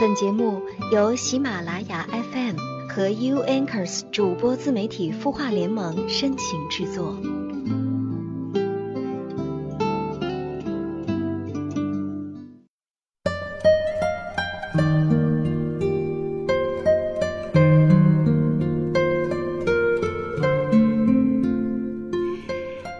[0.00, 2.56] 本节目由喜马拉雅 FM
[2.88, 7.14] 和 U Anchors 主播自媒体孵化联盟深情制作。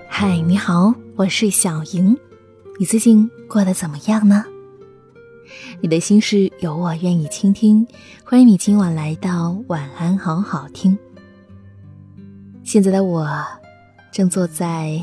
[0.06, 2.14] 嗨，你好，我是小莹，
[2.78, 4.44] 你最近过得怎么样呢？
[5.82, 7.86] 你的心事有我愿意倾听，
[8.22, 10.96] 欢迎你今晚来到晚安好好听。
[12.62, 13.26] 现在的我
[14.12, 15.02] 正坐在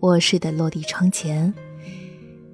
[0.00, 1.52] 卧室的落地窗前，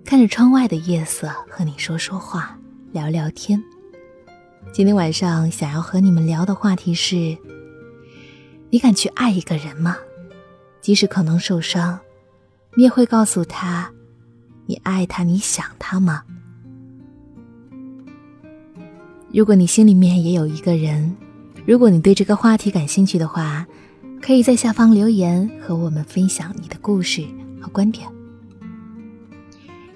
[0.04, 2.56] 看着窗外的夜色，和你说说话，
[2.92, 3.60] 聊聊天。
[4.72, 7.36] 今天晚上想要和你们聊的话题是：
[8.70, 9.96] 你敢去爱一个人吗？
[10.80, 11.98] 即使可能受伤，
[12.76, 13.90] 你也会告诉他，
[14.66, 16.22] 你爱他，你想他吗？
[19.36, 21.14] 如果你心里面也有一个人，
[21.66, 23.66] 如果你对这个话题感兴趣的话，
[24.22, 27.22] 可以在下方留言和我们分享你的故事
[27.60, 28.08] 和观点。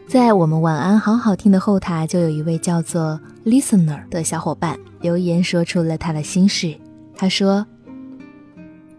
[0.06, 6.78] 在我们晚安好好听的后台，就有一位叫做 Listener 的小伙伴留言说出了他的心事。
[7.16, 7.66] 他说：“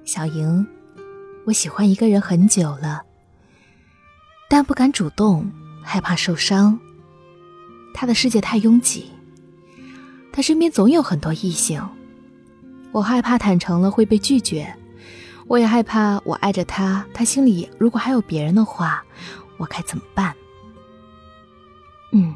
[0.05, 0.65] 小莹。”
[1.45, 3.03] 我喜欢一个人很久了，
[4.49, 5.51] 但不敢主动，
[5.83, 6.79] 害怕受伤。
[7.93, 9.05] 他的世界太拥挤，
[10.31, 11.81] 他身边总有很多异性，
[12.91, 14.73] 我害怕坦诚了会被拒绝，
[15.47, 19.03] 我也害怕我爱着他，他心里如果还有别人的话，
[19.57, 20.33] 我该怎么办？
[22.13, 22.33] 嗯，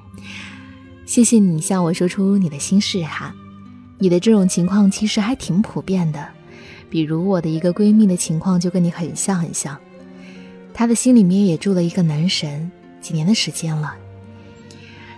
[1.05, 3.33] 谢谢你向我说出你的心事哈，
[3.97, 6.27] 你的这种情况其实还挺普遍的。
[6.89, 9.77] 比如我的一个闺蜜的情况就跟你很像很像，
[10.73, 13.95] 她的心里面也住了一个男神，几年的时间了。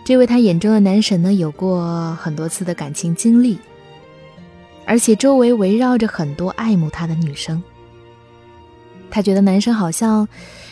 [0.07, 3.59] 这位她眼中的男神呢，有过很多次的感情经历，
[4.85, 7.61] 而且周围围绕着很多爱慕他的女生。
[9.09, 10.25] 她觉得男生好像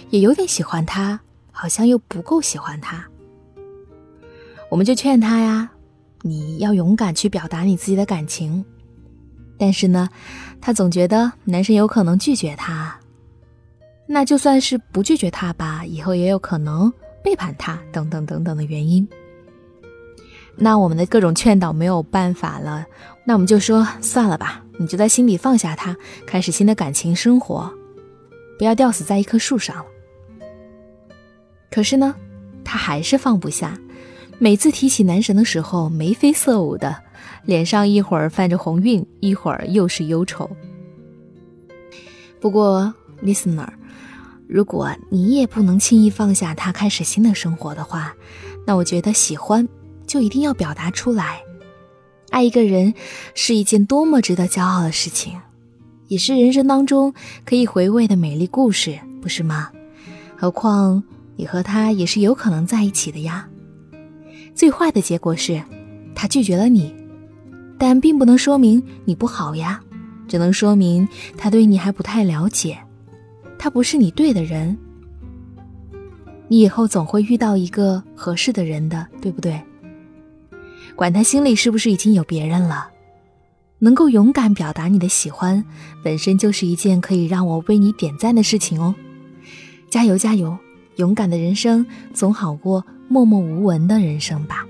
[0.10, 1.20] 也有点喜欢她，
[1.52, 3.06] 好像又不够喜欢她。
[4.72, 5.70] 我们就劝她呀，
[6.22, 8.64] 你要勇敢去表达你自己的感情。
[9.58, 10.08] 但是呢，
[10.62, 12.98] 她总觉得男生有可能拒绝她，
[14.08, 16.90] 那就算是不拒绝她吧，以后也有可能
[17.22, 19.06] 背叛他，等等等等的原因。
[20.58, 22.86] 那我们的各种劝导没有办法了，
[23.26, 25.96] 那我们就说算了吧，你就在心里放下他，
[26.26, 27.72] 开始新的感情生活，
[28.58, 29.86] 不要吊死在一棵树上了。
[31.70, 32.16] 可是呢，
[32.64, 33.78] 她还是放不下，
[34.40, 37.04] 每次提起男神的时候，眉飞色舞的。
[37.44, 40.50] 脸上一会儿泛着红晕，一会儿又是忧愁。
[42.40, 42.92] 不过
[43.24, 43.68] ，listener，
[44.48, 48.16] 如果你也不能轻易放下他，开始新的生活的话，
[48.66, 49.68] 那我觉得喜欢
[50.16, 51.42] 就一定要表达出来。
[52.30, 52.94] 爱一个人
[53.34, 55.38] 是一件多么值得骄傲的事情，
[56.08, 59.70] 也是人生当中可以回味的美丽故事，不是吗？
[60.38, 61.04] 何况
[61.36, 63.46] 你和他也是有可能在一起的呀。
[64.54, 65.62] 最坏的结果是，
[66.16, 66.96] 他拒绝了你。
[67.78, 69.82] 但并不能说明你不好呀，
[70.30, 71.06] 只能说明
[71.38, 72.78] 他对你还不太了解，
[73.60, 74.78] 他不是你对的人。
[76.48, 79.62] 你以后总会遇到一个合适的人的，对不对？
[80.96, 82.90] 管他心里是不是已经有别人了，
[83.80, 85.64] 能够勇敢表达你的喜欢，
[86.02, 88.96] 本身就是一件可以让我为你点赞的事情哦。
[89.90, 90.58] 加油加油，
[90.96, 94.66] 勇敢的人生总好过默默无闻的人生吧。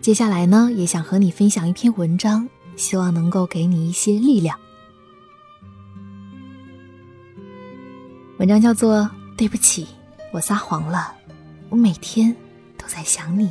[0.00, 4.58] 接下来呢，也想和你分享一篇文章，希望能够给你一些力量。
[8.38, 9.00] 文章叫做
[9.36, 9.86] 《对不起，
[10.32, 11.12] 我撒谎了，
[11.68, 12.34] 我每天
[12.78, 13.48] 都在想你》。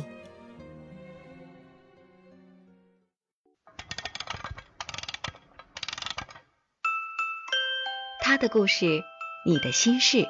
[8.36, 9.02] 他的故事，
[9.46, 10.28] 你的心事，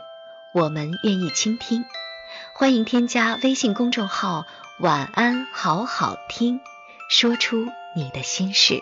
[0.54, 1.84] 我们愿意倾听。
[2.54, 4.46] 欢迎添加微信公众号。
[4.78, 6.60] 晚安，好好听，
[7.10, 7.66] 说出
[7.96, 8.80] 你的心事。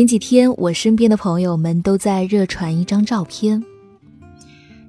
[0.00, 3.62] 前几天，我身边的朋友们都在热传一张照片。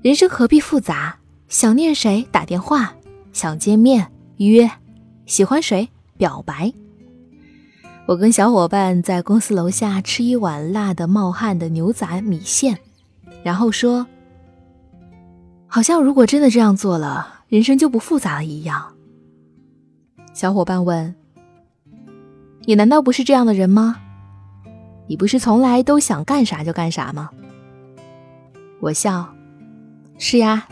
[0.02, 1.18] 人生何必复杂？
[1.50, 2.96] 想念谁打电话，
[3.34, 4.72] 想见面约，
[5.26, 6.72] 喜欢谁表白。
[8.06, 12.78] 我跟小伙伴在公司楼下吃一碗辣的冒汗的牛杂米线，
[13.44, 14.08] 然后说
[15.68, 18.94] 好像如果真的这样做了，人生就不复杂了一样。
[20.34, 21.14] 小伙伴问
[22.64, 23.98] ：“你难道不是这样的人吗？
[25.08, 27.30] 你不是从来都想干啥就干啥吗？”
[28.80, 29.34] 我笑
[30.18, 30.68] ：“是呀。”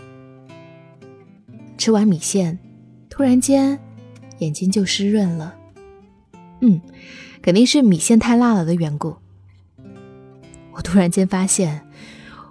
[1.78, 2.60] 吃完米线，
[3.10, 3.80] 突然间
[4.40, 5.56] 眼睛就湿润了。
[6.62, 6.82] 嗯，
[7.42, 9.16] 肯定是米线太辣了的缘故。
[10.74, 11.82] 我突然间发现，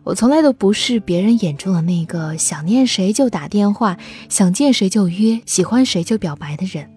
[0.05, 3.99] 我从来都不是别人眼中的那个想念谁就打电话、
[4.31, 6.91] 想见谁就约、喜欢谁就表白的人。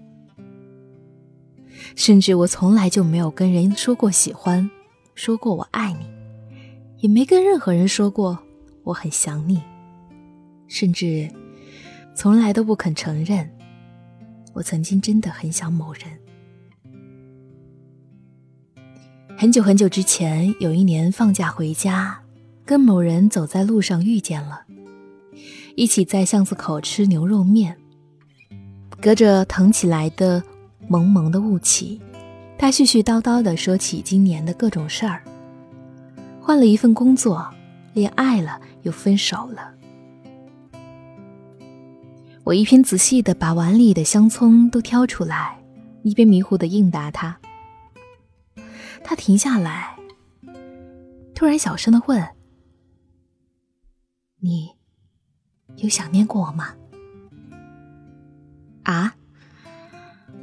[1.95, 4.69] 甚至我从来就没有跟人说过喜欢，
[5.13, 6.05] 说过我爱你，
[6.99, 8.39] 也没跟任何人说过
[8.83, 9.61] 我很想你，
[10.67, 11.29] 甚至
[12.15, 13.49] 从来都不肯承认
[14.53, 16.03] 我曾经真的很想某人。
[19.37, 22.21] 很久很久之前，有一年放假回家，
[22.65, 24.61] 跟某人走在路上遇见了，
[25.75, 27.77] 一起在巷子口吃牛肉面，
[29.01, 30.43] 隔着腾起来的。
[30.87, 32.01] 蒙蒙的雾气，
[32.57, 35.23] 他絮絮叨叨地说起今年的各种事儿。
[36.39, 37.47] 换了一份工作，
[37.93, 39.73] 恋爱了，又分手了。
[42.43, 45.57] 我一边仔细地把碗里的香葱都挑出来，
[46.03, 47.37] 一边迷糊地应答他。
[49.03, 49.95] 他停下来，
[51.33, 52.27] 突然小声地问
[54.41, 54.71] ：“你
[55.77, 56.75] 有想念过我吗？”
[58.83, 59.15] 啊？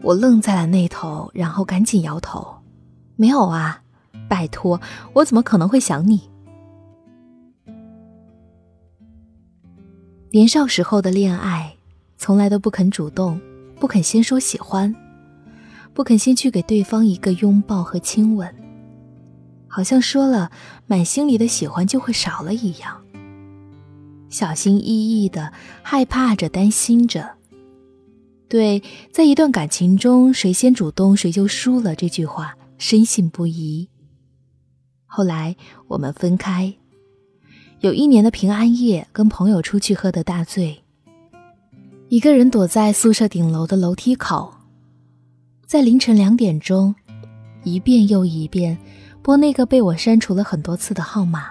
[0.03, 2.47] 我愣在了那头，然后赶紧摇头
[3.17, 3.83] ：“没有啊，
[4.29, 4.81] 拜托，
[5.13, 6.31] 我怎么可能会想你？”
[10.31, 11.75] 年少时候的恋爱，
[12.17, 13.41] 从来都不肯主动，
[13.81, 14.95] 不肯先说喜欢，
[15.95, 18.55] 不肯先去给对方一个拥抱和亲吻，
[19.67, 20.51] 好像说了，
[20.87, 23.03] 满心里的喜欢就会少了一样，
[24.29, 24.85] 小心翼
[25.25, 25.53] 翼的，
[25.83, 27.38] 害怕着，担心着。
[28.49, 33.87] 对，在一段感情中，谁先主动谁就输了这句话，深信不疑。
[35.05, 35.55] 后来
[35.87, 36.73] 我们分开，
[37.81, 40.83] 有一年的平安夜，跟朋友出去喝得大醉，
[42.09, 44.55] 一个人躲在宿舍顶楼的楼梯口，
[45.67, 46.95] 在凌晨两点钟，
[47.65, 48.79] 一遍又一遍
[49.23, 51.51] 拨那个被我删除了很多次的号码。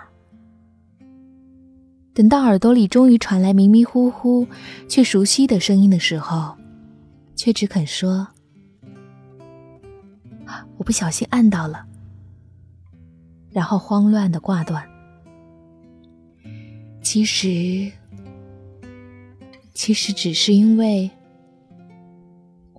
[2.15, 4.47] 等到耳朵里终于传来迷迷糊糊
[4.87, 6.55] 却熟悉的声音的时候。
[7.37, 8.27] 却只肯说
[10.75, 11.85] ：“我不小心按到了。”
[13.49, 14.85] 然后慌乱的挂断。
[17.01, 17.89] 其实，
[19.73, 21.09] 其实只是因为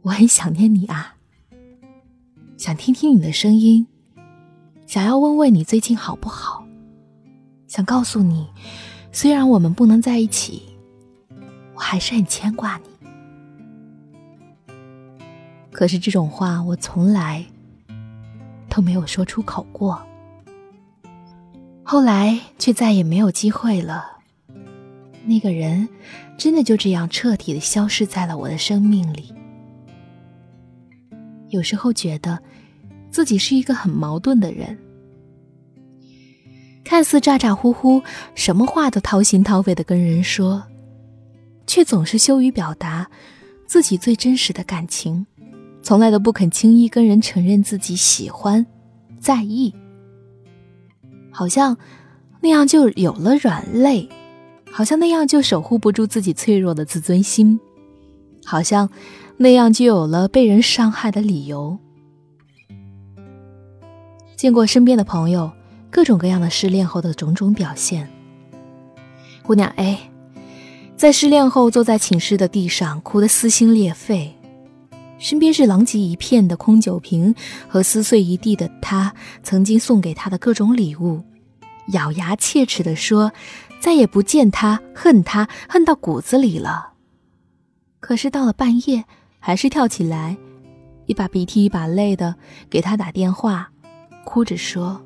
[0.02, 1.16] 我很想念你啊，
[2.58, 3.86] 想听听你的声音，
[4.86, 6.66] 想要问问你最近好不好，
[7.66, 8.46] 想告诉你，
[9.12, 10.62] 虽然我们不能在一起，
[11.74, 12.97] 我还是很牵挂你。
[15.78, 17.44] 可是这种话我从来
[18.68, 20.04] 都没有说出口过，
[21.84, 24.18] 后来却再也没有机会了。
[25.24, 25.88] 那个人
[26.36, 29.32] 真的就这样彻底的消失在了我的生命里。
[31.50, 32.42] 有时候觉得
[33.08, 34.76] 自己是一个很矛盾的人，
[36.82, 38.02] 看似咋咋呼呼，
[38.34, 40.60] 什么话都掏心掏肺的跟人说，
[41.68, 43.08] 却总是羞于表达
[43.64, 45.24] 自己最真实的感情。
[45.88, 48.66] 从来都不肯轻易跟人承认自己喜欢、
[49.18, 49.74] 在意，
[51.30, 51.78] 好像
[52.42, 54.06] 那样就有了软肋，
[54.70, 57.58] 好像那样就守护不住自己脆弱的自尊心，
[58.44, 58.90] 好像
[59.38, 61.78] 那样就有了被人伤害的理由。
[64.36, 65.50] 见过身边的朋友
[65.88, 68.06] 各种各样的失恋后的种种表现，
[69.42, 69.98] 姑娘 A
[70.98, 74.34] 在失恋后坐在寝室的地上哭得撕心裂肺。
[75.18, 77.34] 身边是狼藉一片的空酒瓶
[77.68, 81.22] 和撕碎一地的他曾经送给他的各种礼物，
[81.88, 83.32] 咬牙切齿地说
[83.80, 86.92] ：“再也不见他，恨他，恨到骨子里了。”
[88.00, 89.04] 可是到了半夜，
[89.40, 90.36] 还是跳起来，
[91.06, 92.36] 一把鼻涕一把泪的
[92.70, 93.68] 给他打电话，
[94.24, 95.02] 哭着说：“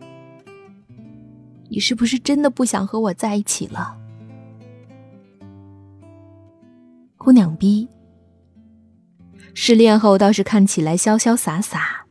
[1.71, 3.97] 你是不是真的不想和我在一起了？”
[7.16, 7.88] 姑娘逼。
[9.54, 12.06] 失恋后倒是看起来潇潇洒洒，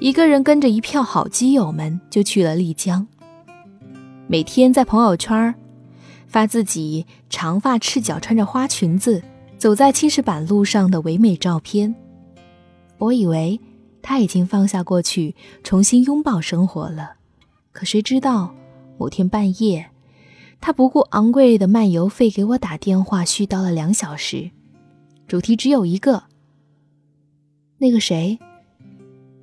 [0.00, 3.06] 一个人跟着一票好基友们就去了丽江。
[4.26, 5.54] 每天在朋友圈
[6.26, 9.22] 发自己长发赤脚穿着花裙子
[9.58, 11.94] 走在青石板路上的唯美照片。
[12.98, 13.60] 我以为
[14.00, 17.12] 他已经放下过去，重新拥抱生活了，
[17.72, 18.54] 可谁知道
[18.96, 19.90] 某天半夜，
[20.60, 24.50] 他不顾昂贵的漫游费给我打电话，絮叨了两小时，
[25.28, 26.24] 主题只有一个：
[27.84, 28.38] 那个谁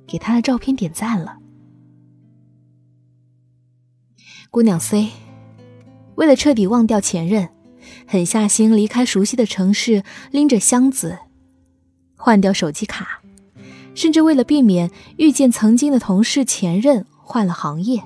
[0.04, 1.38] 给他的照片点赞了。
[4.50, 5.10] 姑娘 C，
[6.16, 7.50] 为了彻底忘掉前任，
[8.04, 11.20] 狠下心离开熟悉的城市，拎着箱子
[12.16, 13.22] 换掉手机卡。
[13.94, 18.02] 甚至为了避免遇见曾经的同事前任，换了行业，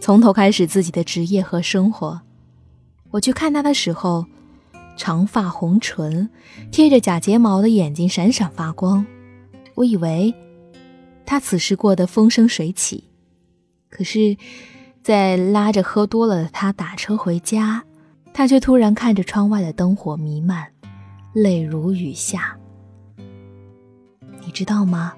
[0.00, 2.22] 从头开始自己的职业和生活。
[3.10, 4.26] 我去看他的时候，
[4.96, 6.28] 长发红唇，
[6.72, 9.06] 贴着假睫毛的眼睛闪闪发光。
[9.78, 10.34] 我以为
[11.24, 13.04] 他此时过得风生水起，
[13.88, 14.36] 可是，
[15.00, 17.84] 在拉着喝多了的他打车回家，
[18.34, 20.66] 他却突然看着窗外的灯火弥漫，
[21.32, 22.58] 泪如雨下。
[24.44, 25.14] 你知道吗？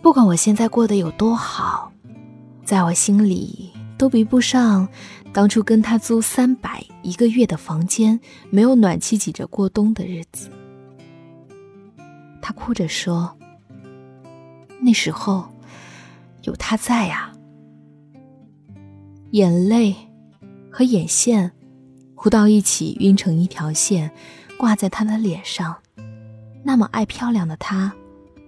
[0.00, 1.92] 不管我现在过得有多好，
[2.64, 4.88] 在我心里都比不上
[5.30, 10.48] 当初跟他租三百一个月的房间，没有暖气挤着过冬的日子。
[12.42, 13.34] 他哭着说
[14.82, 15.48] ：“那时候
[16.42, 17.32] 有他在呀。”
[19.30, 19.96] 眼泪
[20.70, 21.52] 和眼线
[22.14, 24.10] 糊到一起，晕成一条线，
[24.58, 25.74] 挂在他的脸上。
[26.62, 27.92] 那么爱漂亮的他，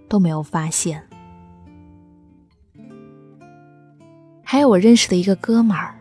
[0.08, 1.08] 都没有发现。
[4.42, 5.98] 还有我认识的一个哥们儿，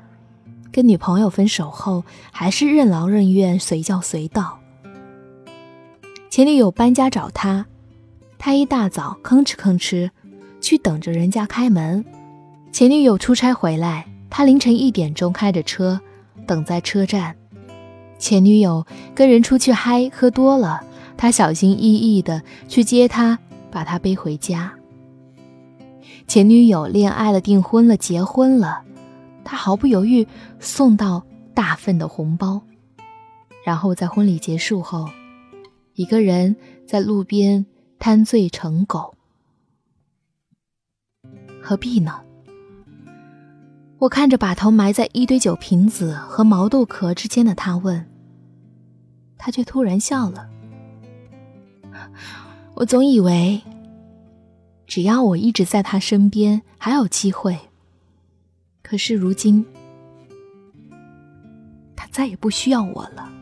[0.71, 4.59] 跟女朋友分手后，还是任劳任怨、随叫随到。
[6.29, 7.65] 前女友搬家找他，
[8.45, 10.09] 他一大早吭哧吭哧
[10.59, 12.03] 去等着人家开门。
[12.73, 15.97] 前女友出差回来，他凌晨一点钟开着车
[16.45, 17.33] 等在车站。
[18.19, 18.85] 前女友
[19.15, 20.81] 跟人出去嗨，喝多了。
[21.15, 23.39] 他小心翼翼的去接她，
[23.71, 24.73] 把她背回家。
[26.27, 28.81] 前女友恋爱了，订婚了，结婚了，
[29.45, 30.27] 他毫不犹豫
[30.59, 31.23] 送到
[31.53, 32.61] 大份的红包，
[33.63, 35.07] 然后在婚礼结束后，
[35.93, 36.53] 一个人
[36.85, 37.65] 在路边
[38.05, 39.15] 贪醉成狗。
[41.61, 42.21] 何必呢？
[43.97, 48.05] 我看着把头埋在一堆酒瓶子和毛豆壳之间的他问，
[49.37, 50.49] 他却突然笑了。
[52.73, 53.61] 我总以为，
[54.85, 57.57] 只要我一直在他身边，还有机会。
[58.81, 59.65] 可是如今，
[61.95, 63.32] 他再也不需要我了。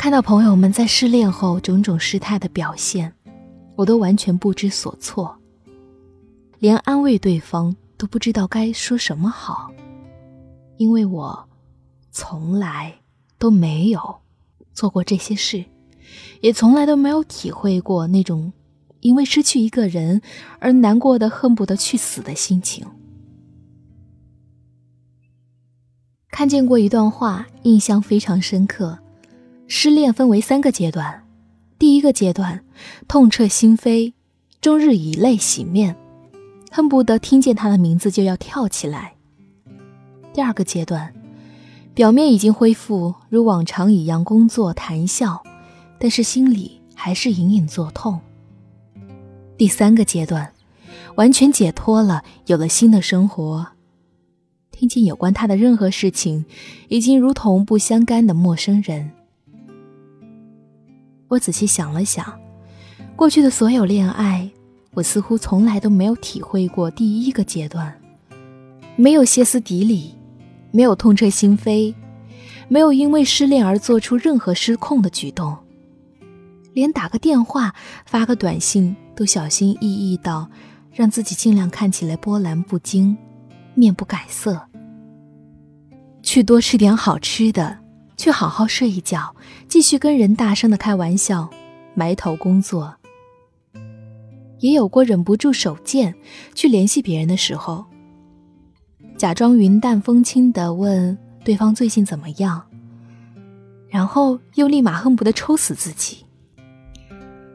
[0.00, 3.12] 看到朋友们在失恋后种种失态的表现，
[3.76, 5.38] 我都完全不知所措，
[6.58, 9.70] 连安慰对方都不知道该说什么好，
[10.78, 11.46] 因为我
[12.10, 12.94] 从来
[13.36, 14.00] 都没有。
[14.72, 15.62] 做过这些事，
[16.40, 18.50] 也从来都没有体会过那种
[19.00, 20.22] 因为失去一个人
[20.60, 22.86] 而难过的恨不得去死的心情。
[26.30, 28.98] 看见过一段话，印象非常深刻。
[29.72, 31.22] 失恋分为三个阶段，
[31.78, 32.64] 第一个阶段，
[33.06, 34.12] 痛彻心扉，
[34.60, 35.94] 终日以泪洗面，
[36.72, 39.14] 恨不得听见他的名字就要跳起来。
[40.34, 41.14] 第二个阶段。
[41.92, 45.42] 表面已经恢复如往常一样工作谈笑，
[45.98, 48.18] 但是心里还是隐隐作痛。
[49.58, 50.52] 第三个阶段，
[51.16, 53.66] 完全解脱了，有了新的生活，
[54.70, 56.44] 听见有关他的任何事情，
[56.88, 59.10] 已经如同不相干的陌生人。
[61.30, 62.38] 我仔细想了想，
[63.16, 64.50] 过去的所有恋爱，
[64.92, 67.98] 我似乎从来都没有体会过第一个阶段，
[68.96, 70.14] 没有歇斯底里。
[70.72, 71.92] 没有痛彻心扉，
[72.68, 75.56] 没有因为失恋而做出任何失控的举动，
[76.72, 77.74] 连打个电话、
[78.06, 80.48] 发个短信都小心翼翼到
[80.92, 83.18] 让自己尽量看起来波澜不惊、
[83.74, 84.62] 面不改色。
[86.22, 87.76] 去多吃点好吃的，
[88.20, 89.34] 去好好睡一觉，
[89.66, 91.48] 继续跟人大声的开玩笑，
[91.94, 92.94] 埋头工作。
[94.58, 96.14] 也有过忍不住手贱
[96.54, 97.82] 去联系别人的时候。
[99.16, 102.60] 假装云淡风轻的问对方最近怎么样，
[103.88, 106.18] 然后又立马恨不得抽死自己，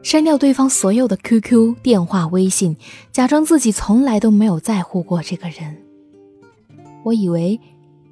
[0.02, 2.76] 删掉对方所有的 QQ、电话、微信，
[3.12, 5.80] 假装自己从来都没有在乎过这个人。
[7.04, 7.60] 我以为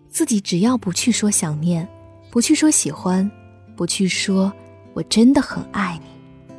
[0.08, 1.88] 自己只要不去说想念，
[2.34, 3.30] 不去说喜欢，
[3.76, 4.52] 不去说
[4.92, 6.56] 我真的很爱你，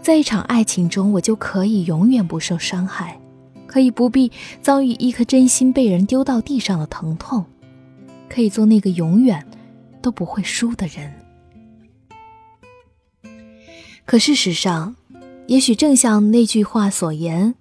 [0.00, 3.20] 在一场爱情中，我就可以永远不受伤害。
[3.66, 4.30] 可以不必
[4.62, 7.44] 遭遇一颗真心被人丢到地上的疼痛，
[8.28, 9.44] 可以做那个永远
[10.00, 11.12] 都不会输的人。
[14.04, 14.94] 可事实上，
[15.48, 17.56] 也许正像那句话所言，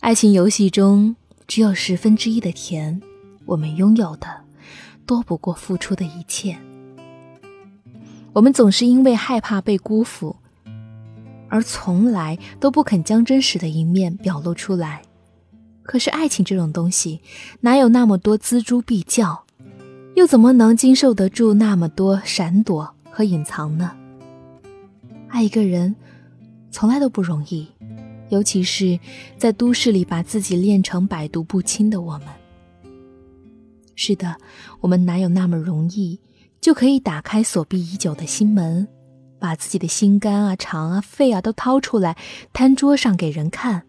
[0.00, 1.16] 爱情游戏中
[1.46, 3.00] 只有十分之一的甜，
[3.46, 4.28] 我们拥有的
[5.08, 6.54] 多不过付出的一切。
[8.34, 10.36] 我们总是因为害怕被辜负，
[11.48, 15.00] 而从来都不肯将真实的一面表露出来。
[15.82, 17.22] 可是爱情这种东西，
[17.62, 19.44] 哪有那么多锱铢必较，
[20.14, 23.96] 又怎么能经受得住那么多闪躲和隐藏呢？
[25.28, 25.96] 爱一个人，
[26.70, 27.66] 从来都不容易，
[28.28, 29.00] 尤其是
[29.38, 32.28] 在都市里把自己练成百毒不侵的我们。
[34.00, 34.36] 是的，
[34.80, 36.20] 我们哪有那么容易？
[36.60, 38.86] 就可以打开锁闭已久的心门，
[39.40, 42.16] 把自己的心肝啊、肠啊、肺啊都掏出来
[42.52, 43.82] 摊桌上给人看，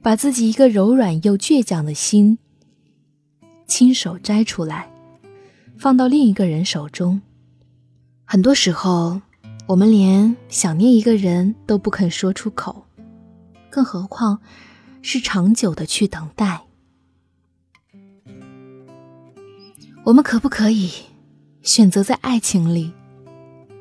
[0.00, 2.38] 把自己一个柔软又倔强的心
[3.66, 4.90] 亲手摘出来，
[5.76, 7.20] 放到另一个人手中。
[8.24, 9.20] 很多时候，
[9.66, 12.86] 我们连想念一个人都不肯说出口，
[13.68, 14.40] 更何况
[15.02, 16.62] 是长久的去等待。
[20.04, 20.90] 我们可不可以？
[21.62, 22.92] 选择在爱情里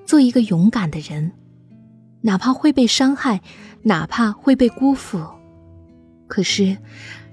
[0.05, 1.33] 做一个勇敢的人，
[2.21, 3.41] 哪怕会被伤害，
[3.81, 5.21] 哪怕会被辜负，
[6.27, 6.77] 可是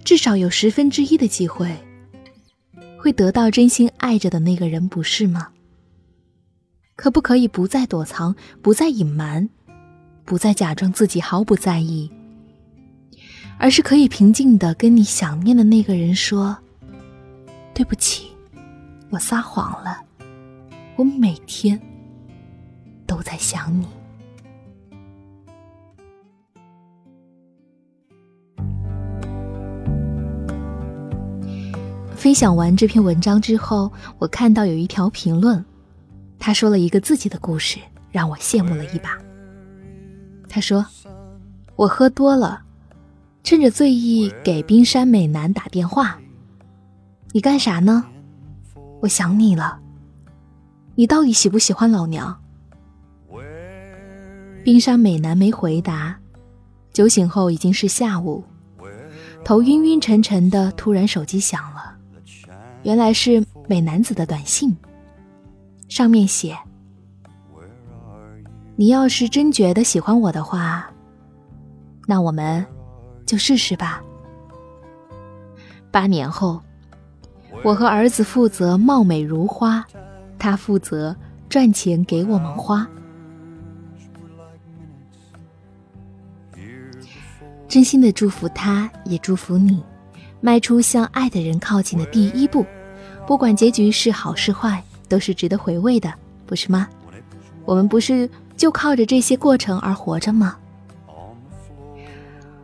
[0.04, 1.72] 至少有十分之一的机会
[2.98, 5.50] 会得到真心爱着的那个人，不是吗？
[6.96, 9.48] 可不可以不再躲藏，不再隐瞒，
[10.24, 12.10] 不再假装自己毫不在意，
[13.56, 16.58] 而是可以平静的跟你想念的那个人说
[17.72, 18.29] ：“对不起，
[19.10, 20.02] 我撒谎了。”
[20.96, 21.80] 我每天
[23.06, 23.86] 都在想你。
[32.14, 35.64] 分享完这篇文章之后，我看到有一条评论，
[36.38, 37.78] 他说了一个自己的故事，
[38.10, 39.16] 让我羡慕了一把。
[40.46, 40.84] 他说
[41.76, 42.62] ：“我喝多了，
[43.42, 46.20] 趁着醉意给冰山美男打电话，
[47.32, 48.04] 你干啥呢？
[49.00, 49.78] 我想你了。”
[50.94, 52.36] 你到底喜不喜欢老娘？
[54.62, 56.14] 冰山美男没回答。
[56.92, 58.44] 酒醒后已经是下午，
[59.44, 61.96] 头晕晕沉沉的，突然手机响了，
[62.82, 64.76] 原来是美男子的短信，
[65.88, 66.58] 上面写
[68.74, 70.90] ：“你要是真觉得喜欢我的话，
[72.06, 72.66] 那我们
[73.24, 74.02] 就试试吧。
[75.92, 76.60] 八年后，
[77.62, 79.84] 我和儿子负责貌美如花。”
[80.38, 81.14] 他负责
[81.50, 82.88] 赚钱给我们花，
[87.68, 89.84] 真心的祝福他，也祝福你，
[90.40, 92.64] 迈出向爱的人靠近的第一步。
[93.26, 96.10] 不管结局是好是坏，都是值得回味的，
[96.46, 96.88] 不是吗？
[97.66, 100.56] 我们不是就靠着这些过程而活着吗？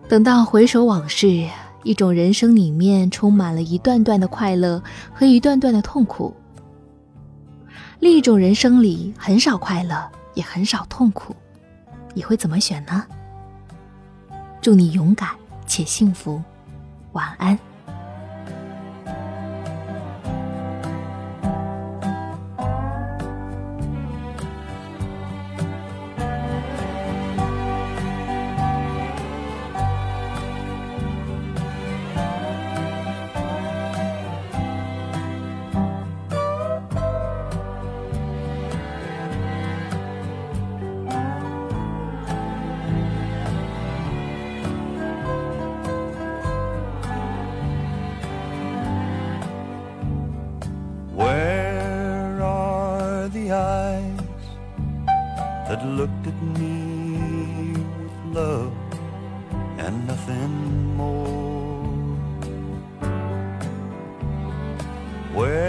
[0.09, 1.47] 等到回首往事，
[1.87, 4.83] 一种人生里面充满了一段段的快乐
[5.15, 6.35] 和一段段的痛苦。
[8.01, 9.97] 另一种人生里很少快乐，
[10.35, 11.33] 也很少痛苦，
[12.13, 13.05] 你会怎么选呢？
[14.61, 15.31] 祝你勇敢
[15.65, 16.43] 且幸福，
[17.13, 17.57] 晚安。
[65.37, 65.66] Where